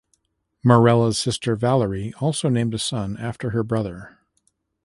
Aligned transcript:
Marella's 0.63 1.19
sister 1.19 1.55
Valerie 1.55 2.11
also 2.19 2.49
named 2.49 2.73
a 2.73 2.79
son 2.79 3.15
after 3.17 3.51
her 3.51 3.61
brother. 3.61 4.17